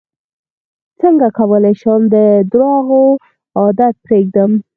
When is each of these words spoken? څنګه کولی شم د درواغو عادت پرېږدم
څنګه 1.01 1.27
کولی 1.39 1.73
شم 1.81 2.01
د 2.13 2.15
درواغو 2.51 3.03
عادت 3.59 3.93
پرېږدم 4.05 4.51